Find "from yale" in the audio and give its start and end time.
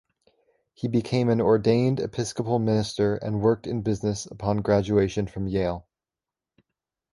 5.27-5.85